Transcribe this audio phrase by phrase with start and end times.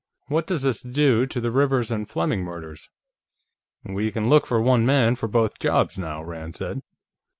[0.29, 2.89] "What does this do to the Rivers and Fleming murders?"
[3.83, 6.81] "We can look for one man for both jobs, now," Rand said.